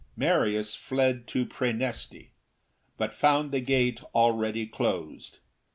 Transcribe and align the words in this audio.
Marius 0.15 0.73
fled 0.73 1.27
to 1.27 1.45
Preneste, 1.45 2.31
but 2.97 3.13
found 3.13 3.51
the 3.51 3.61
gate 3.61 4.01
already 4.15 4.65
closed. 4.65 5.37